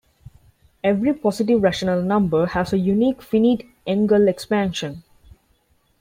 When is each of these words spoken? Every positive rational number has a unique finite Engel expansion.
Every 0.83 1.13
positive 1.13 1.61
rational 1.61 2.01
number 2.01 2.47
has 2.47 2.73
a 2.73 2.79
unique 2.79 3.21
finite 3.21 3.67
Engel 3.85 4.27
expansion. 4.29 5.03